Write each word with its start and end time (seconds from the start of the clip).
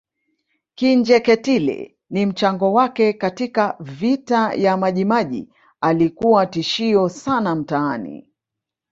Kinjeketile 0.75 1.97
na 2.09 2.27
mchango 2.27 2.73
wake 2.73 3.13
katika 3.13 3.75
Vita 3.79 4.53
ya 4.53 4.77
Majimaji 4.77 5.49
Alikuwa 5.81 6.45
tishio 6.45 7.09
sana 7.09 7.55
mtaani 7.55 8.27